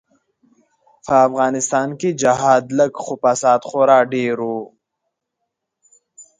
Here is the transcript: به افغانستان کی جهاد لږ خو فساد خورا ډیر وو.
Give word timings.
به 1.07 1.15
افغانستان 1.27 1.89
کی 1.99 2.09
جهاد 2.21 2.63
لږ 2.79 2.93
خو 3.03 3.13
فساد 3.23 3.61
خورا 3.69 3.99
ډیر 4.13 4.37
وو. 4.47 4.61